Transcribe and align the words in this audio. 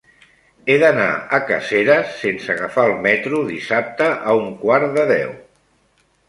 He 0.69 0.75
d'anar 0.83 1.09
a 1.37 1.39
Caseres 1.49 2.15
sense 2.21 2.55
agafar 2.55 2.85
el 2.89 2.95
metro 3.07 3.43
dissabte 3.51 4.09
a 4.33 4.37
un 4.41 4.49
quart 4.65 4.91
de 4.99 5.05
deu. 5.15 5.37